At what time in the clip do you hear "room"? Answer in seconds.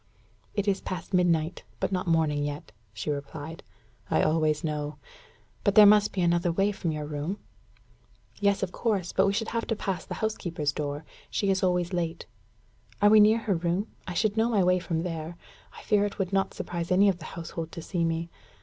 7.05-7.37, 13.53-13.89